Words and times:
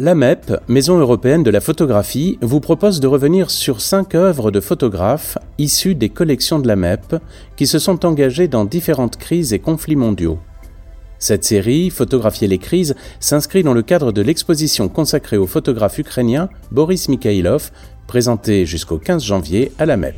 La 0.00 0.14
MEP, 0.14 0.52
Maison 0.68 0.96
européenne 0.96 1.42
de 1.42 1.50
la 1.50 1.60
photographie, 1.60 2.38
vous 2.40 2.60
propose 2.60 3.00
de 3.00 3.08
revenir 3.08 3.50
sur 3.50 3.80
cinq 3.80 4.14
œuvres 4.14 4.52
de 4.52 4.60
photographes 4.60 5.38
issues 5.58 5.96
des 5.96 6.08
collections 6.08 6.60
de 6.60 6.68
la 6.68 6.76
MEP 6.76 7.16
qui 7.56 7.66
se 7.66 7.80
sont 7.80 8.06
engagées 8.06 8.46
dans 8.46 8.64
différentes 8.64 9.16
crises 9.16 9.52
et 9.52 9.58
conflits 9.58 9.96
mondiaux. 9.96 10.38
Cette 11.18 11.42
série, 11.42 11.90
Photographier 11.90 12.46
les 12.46 12.58
crises, 12.58 12.94
s'inscrit 13.18 13.64
dans 13.64 13.74
le 13.74 13.82
cadre 13.82 14.12
de 14.12 14.22
l'exposition 14.22 14.88
consacrée 14.88 15.36
au 15.36 15.48
photographe 15.48 15.98
ukrainien 15.98 16.48
Boris 16.70 17.08
Mikhailov, 17.08 17.72
présentée 18.06 18.66
jusqu'au 18.66 18.98
15 18.98 19.24
janvier 19.24 19.72
à 19.80 19.86
la 19.86 19.96
MEP. 19.96 20.14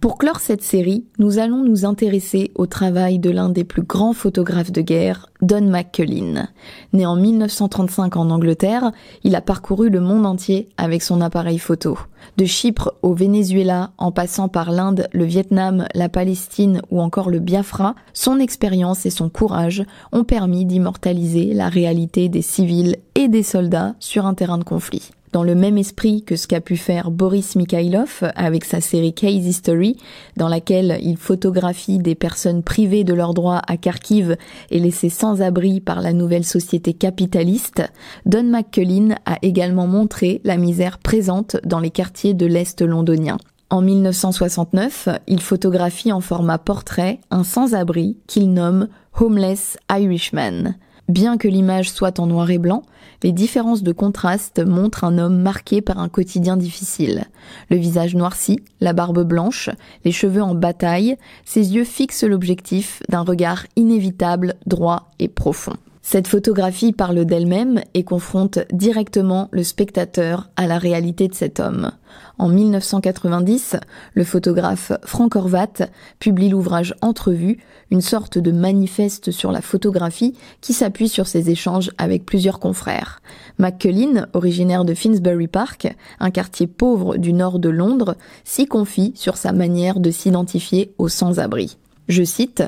Pour 0.00 0.18
clore 0.18 0.40
cette 0.40 0.62
série, 0.62 1.06
nous 1.18 1.38
allons 1.38 1.64
nous 1.64 1.86
intéresser 1.86 2.52
au 2.54 2.66
travail 2.66 3.18
de 3.18 3.30
l'un 3.30 3.48
des 3.48 3.64
plus 3.64 3.82
grands 3.82 4.12
photographes 4.12 4.70
de 4.70 4.82
guerre, 4.82 5.30
Don 5.40 5.62
McCullin. 5.62 6.48
Né 6.92 7.06
en 7.06 7.16
1935 7.16 8.14
en 8.16 8.28
Angleterre, 8.28 8.92
il 9.24 9.34
a 9.34 9.40
parcouru 9.40 9.88
le 9.88 10.00
monde 10.00 10.26
entier 10.26 10.68
avec 10.76 11.02
son 11.02 11.22
appareil 11.22 11.58
photo. 11.58 11.98
De 12.36 12.44
Chypre 12.44 12.92
au 13.00 13.14
Venezuela, 13.14 13.92
en 13.96 14.12
passant 14.12 14.48
par 14.48 14.70
l'Inde, 14.70 15.08
le 15.12 15.24
Vietnam, 15.24 15.86
la 15.94 16.10
Palestine 16.10 16.82
ou 16.90 17.00
encore 17.00 17.30
le 17.30 17.38
Biafra, 17.38 17.94
son 18.12 18.38
expérience 18.38 19.06
et 19.06 19.10
son 19.10 19.30
courage 19.30 19.82
ont 20.12 20.24
permis 20.24 20.66
d'immortaliser 20.66 21.54
la 21.54 21.70
réalité 21.70 22.28
des 22.28 22.42
civils 22.42 22.96
et 23.14 23.28
des 23.28 23.42
soldats 23.42 23.94
sur 23.98 24.26
un 24.26 24.34
terrain 24.34 24.58
de 24.58 24.64
conflit 24.64 25.10
dans 25.32 25.42
le 25.42 25.54
même 25.54 25.78
esprit 25.78 26.22
que 26.22 26.36
ce 26.36 26.46
qu'a 26.46 26.60
pu 26.60 26.76
faire 26.76 27.10
Boris 27.10 27.56
Mikhailov 27.56 28.30
avec 28.34 28.64
sa 28.64 28.80
série 28.80 29.12
Case 29.12 29.46
History, 29.46 29.96
dans 30.36 30.48
laquelle 30.48 30.98
il 31.02 31.16
photographie 31.16 31.98
des 31.98 32.14
personnes 32.14 32.62
privées 32.62 33.04
de 33.04 33.14
leurs 33.14 33.34
droits 33.34 33.62
à 33.66 33.76
Kharkiv 33.76 34.36
et 34.70 34.78
laissées 34.78 35.08
sans 35.08 35.42
abri 35.42 35.80
par 35.80 36.00
la 36.00 36.12
nouvelle 36.12 36.44
société 36.44 36.92
capitaliste, 36.92 37.82
Don 38.24 38.44
McCullin 38.44 39.16
a 39.24 39.38
également 39.42 39.86
montré 39.86 40.40
la 40.44 40.56
misère 40.56 40.98
présente 40.98 41.56
dans 41.64 41.80
les 41.80 41.90
quartiers 41.90 42.34
de 42.34 42.46
l'Est 42.46 42.82
londonien. 42.82 43.38
En 43.68 43.82
1969, 43.82 45.08
il 45.26 45.40
photographie 45.40 46.12
en 46.12 46.20
format 46.20 46.58
portrait 46.58 47.18
un 47.32 47.42
sans-abri 47.42 48.16
qu'il 48.28 48.52
nomme 48.52 48.88
Homeless 49.18 49.76
Irishman. 49.90 50.76
Bien 51.08 51.38
que 51.38 51.46
l'image 51.46 51.90
soit 51.90 52.18
en 52.18 52.26
noir 52.26 52.50
et 52.50 52.58
blanc, 52.58 52.82
les 53.22 53.32
différences 53.32 53.84
de 53.84 53.92
contraste 53.92 54.64
montrent 54.64 55.04
un 55.04 55.18
homme 55.18 55.40
marqué 55.40 55.80
par 55.80 56.00
un 56.00 56.08
quotidien 56.08 56.56
difficile. 56.56 57.26
Le 57.70 57.76
visage 57.76 58.16
noirci, 58.16 58.60
la 58.80 58.92
barbe 58.92 59.22
blanche, 59.22 59.70
les 60.04 60.12
cheveux 60.12 60.42
en 60.42 60.54
bataille, 60.54 61.16
ses 61.44 61.74
yeux 61.74 61.84
fixent 61.84 62.24
l'objectif 62.24 63.02
d'un 63.08 63.22
regard 63.22 63.66
inévitable, 63.76 64.54
droit 64.66 65.10
et 65.20 65.28
profond. 65.28 65.76
Cette 66.08 66.28
photographie 66.28 66.92
parle 66.92 67.24
d'elle-même 67.24 67.82
et 67.94 68.04
confronte 68.04 68.60
directement 68.72 69.48
le 69.50 69.64
spectateur 69.64 70.48
à 70.54 70.68
la 70.68 70.78
réalité 70.78 71.26
de 71.26 71.34
cet 71.34 71.58
homme. 71.58 71.90
En 72.38 72.48
1990, 72.48 73.74
le 74.14 74.22
photographe 74.22 74.92
Frank 75.02 75.34
Horvat 75.34 75.88
publie 76.20 76.48
l'ouvrage 76.48 76.94
Entrevue, 77.00 77.58
une 77.90 78.02
sorte 78.02 78.38
de 78.38 78.52
manifeste 78.52 79.32
sur 79.32 79.50
la 79.50 79.60
photographie 79.60 80.34
qui 80.60 80.74
s'appuie 80.74 81.08
sur 81.08 81.26
ses 81.26 81.50
échanges 81.50 81.90
avec 81.98 82.24
plusieurs 82.24 82.60
confrères. 82.60 83.20
McCullin, 83.58 84.28
originaire 84.32 84.84
de 84.84 84.94
Finsbury 84.94 85.48
Park, 85.48 85.92
un 86.20 86.30
quartier 86.30 86.68
pauvre 86.68 87.16
du 87.16 87.32
nord 87.32 87.58
de 87.58 87.68
Londres, 87.68 88.14
s'y 88.44 88.66
confie 88.66 89.10
sur 89.16 89.36
sa 89.36 89.50
manière 89.50 89.98
de 89.98 90.12
s'identifier 90.12 90.94
aux 90.98 91.08
sans-abri. 91.08 91.78
Je 92.06 92.22
cite 92.22 92.62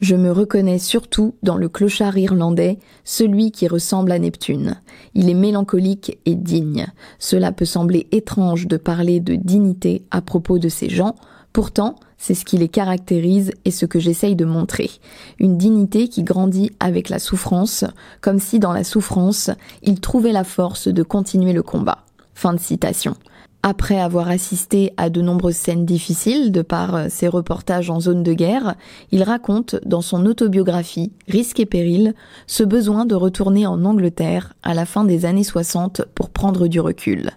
je 0.00 0.14
me 0.14 0.30
reconnais 0.30 0.78
surtout 0.78 1.34
dans 1.42 1.56
le 1.56 1.68
clochard 1.68 2.16
irlandais, 2.18 2.78
celui 3.04 3.50
qui 3.50 3.66
ressemble 3.66 4.12
à 4.12 4.18
Neptune. 4.18 4.76
Il 5.14 5.28
est 5.28 5.34
mélancolique 5.34 6.18
et 6.24 6.34
digne. 6.34 6.86
Cela 7.18 7.50
peut 7.50 7.64
sembler 7.64 8.06
étrange 8.12 8.68
de 8.68 8.76
parler 8.76 9.20
de 9.20 9.34
dignité 9.34 10.04
à 10.10 10.20
propos 10.20 10.58
de 10.58 10.68
ces 10.68 10.88
gens, 10.88 11.16
pourtant 11.52 11.96
c'est 12.16 12.34
ce 12.34 12.44
qui 12.44 12.58
les 12.58 12.68
caractérise 12.68 13.52
et 13.64 13.70
ce 13.70 13.86
que 13.86 14.00
j'essaye 14.00 14.36
de 14.36 14.44
montrer. 14.44 14.90
Une 15.38 15.56
dignité 15.56 16.08
qui 16.08 16.24
grandit 16.24 16.72
avec 16.80 17.08
la 17.08 17.18
souffrance, 17.18 17.84
comme 18.20 18.40
si 18.40 18.58
dans 18.58 18.72
la 18.72 18.84
souffrance, 18.84 19.50
ils 19.82 20.00
trouvaient 20.00 20.32
la 20.32 20.44
force 20.44 20.88
de 20.88 21.02
continuer 21.02 21.52
le 21.52 21.62
combat. 21.62 22.04
Fin 22.34 22.52
de 22.52 22.60
citation. 22.60 23.16
Après 23.64 23.98
avoir 23.98 24.28
assisté 24.28 24.92
à 24.96 25.10
de 25.10 25.20
nombreuses 25.20 25.56
scènes 25.56 25.84
difficiles 25.84 26.52
de 26.52 26.62
par 26.62 26.94
euh, 26.94 27.06
ses 27.08 27.26
reportages 27.26 27.90
en 27.90 27.98
zone 27.98 28.22
de 28.22 28.32
guerre, 28.32 28.76
il 29.10 29.24
raconte 29.24 29.76
dans 29.84 30.00
son 30.00 30.26
autobiographie 30.26 31.10
Risque 31.26 31.58
et 31.58 31.66
péril 31.66 32.14
ce 32.46 32.62
besoin 32.62 33.04
de 33.04 33.16
retourner 33.16 33.66
en 33.66 33.84
Angleterre 33.84 34.54
à 34.62 34.74
la 34.74 34.86
fin 34.86 35.04
des 35.04 35.24
années 35.24 35.42
60 35.42 36.02
pour 36.14 36.30
prendre 36.30 36.68
du 36.68 36.78
recul. 36.78 37.30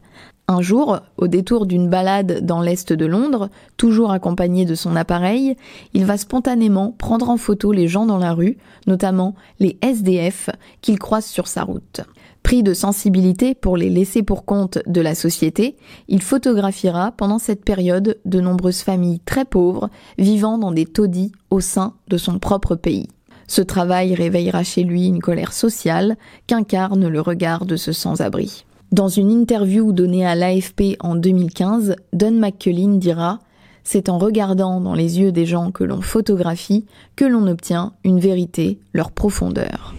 Un 0.48 0.62
jour, 0.62 1.00
au 1.18 1.28
détour 1.28 1.66
d'une 1.66 1.90
balade 1.90 2.46
dans 2.46 2.62
l'est 2.62 2.92
de 2.94 3.06
Londres, 3.06 3.50
toujours 3.78 4.12
accompagné 4.12 4.66
de 4.66 4.76
son 4.76 4.96
appareil, 4.96 5.56
il 5.94 6.06
va 6.06 6.18
spontanément 6.18 6.92
prendre 6.92 7.30
en 7.30 7.38
photo 7.38 7.72
les 7.72 7.88
gens 7.88 8.06
dans 8.06 8.18
la 8.18 8.34
rue, 8.34 8.58
notamment 8.86 9.34
les 9.60 9.80
SDF 9.82 10.50
qu'il 10.82 11.00
croise 11.00 11.26
sur 11.26 11.48
sa 11.48 11.64
route. 11.64 12.02
Pris 12.44 12.64
de 12.64 12.74
sensibilité 12.74 13.54
pour 13.56 13.78
les 13.78 13.90
laisser 13.90 14.24
pour 14.24 14.46
compte 14.46 14.80
de 14.88 15.02
la 15.02 15.16
société, 15.16 15.78
il 16.08 16.22
photographiera 16.22 17.12
pendant 17.12 17.40
cette 17.40 17.64
période 17.64 18.20
de 18.26 18.42
nombreuses 18.42 18.82
familles 18.82 19.20
très 19.20 19.46
pauvres 19.46 19.90
vivant 20.18 20.58
dans 20.58 20.72
des 20.72 20.86
taudis 20.86 21.32
au 21.50 21.60
sein 21.60 21.94
de 22.10 22.18
son 22.18 22.40
propre 22.40 22.76
pays. 22.76 23.08
Ce 23.48 23.62
travail 23.62 24.16
réveillera 24.16 24.64
chez 24.64 24.84
lui 24.84 25.08
une 25.08 25.20
colère 25.20 25.54
sociale 25.54 26.16
qu'incarne 26.48 27.08
le 27.08 27.22
regard 27.22 27.66
de 27.66 27.76
ce 27.76 27.92
sans-abri. 27.92 28.66
Dans 28.92 29.08
une 29.08 29.30
interview 29.30 29.94
donnée 29.94 30.26
à 30.26 30.36
l'AFP 30.36 30.98
en 31.00 31.16
2015, 31.16 31.96
Don 32.12 32.32
McCullin 32.32 32.96
dira 32.96 33.40
C'est 33.84 34.10
en 34.10 34.18
regardant 34.18 34.82
dans 34.82 34.94
les 34.94 35.20
yeux 35.20 35.32
des 35.32 35.46
gens 35.46 35.72
que 35.72 35.84
l'on 35.84 36.02
photographie 36.02 36.86
que 37.16 37.26
l'on 37.26 37.48
obtient 37.48 37.94
une 38.04 38.20
vérité, 38.20 38.80
leur 38.94 39.12
profondeur. 39.12 39.96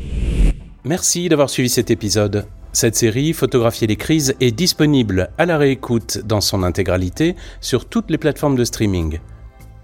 Merci 0.84 1.28
d'avoir 1.28 1.48
suivi 1.48 1.68
cet 1.68 1.92
épisode. 1.92 2.44
Cette 2.72 2.96
série, 2.96 3.32
Photographier 3.34 3.86
les 3.86 3.94
crises, 3.94 4.34
est 4.40 4.50
disponible 4.50 5.30
à 5.38 5.46
la 5.46 5.56
réécoute 5.56 6.18
dans 6.24 6.40
son 6.40 6.64
intégralité 6.64 7.36
sur 7.60 7.84
toutes 7.84 8.10
les 8.10 8.18
plateformes 8.18 8.56
de 8.56 8.64
streaming. 8.64 9.20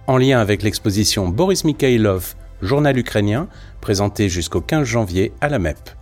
En 0.08 0.16
lien 0.16 0.40
avec 0.40 0.64
l'exposition 0.64 1.28
Boris 1.28 1.64
Mikhailov, 1.64 2.34
journal 2.62 2.98
ukrainien, 2.98 3.46
présentée 3.80 4.28
jusqu'au 4.28 4.60
15 4.60 4.84
janvier 4.84 5.32
à 5.40 5.48
la 5.48 5.60
MEP. 5.60 5.97